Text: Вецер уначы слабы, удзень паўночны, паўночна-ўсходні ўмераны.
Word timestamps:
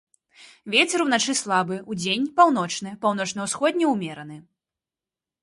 Вецер 0.73 1.03
уначы 1.05 1.35
слабы, 1.41 1.77
удзень 1.91 2.25
паўночны, 2.41 2.95
паўночна-ўсходні 3.05 3.85
ўмераны. 3.93 4.37